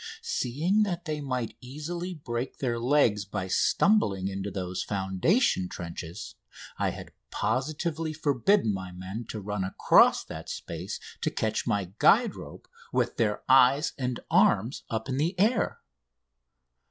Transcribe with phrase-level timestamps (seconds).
[0.23, 6.33] Seeing that they might easily break their legs by stumbling into those foundation trenches
[6.79, 12.33] I had positively forbidden my men to run across that space to catch my guide
[12.35, 15.81] rope with their eyes and arms up in the air.